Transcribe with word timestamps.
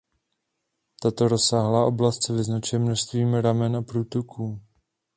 Tato 1.01 1.27
rozsáhlá 1.27 1.85
oblast 1.85 2.23
se 2.25 2.33
vyznačuje 2.33 2.79
množstvím 2.79 3.33
ramen 3.33 3.75
a 3.75 3.81
průtoků. 3.81 4.61